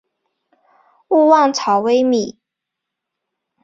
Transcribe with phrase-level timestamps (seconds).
[1.09, 2.35] 勿忘草微米。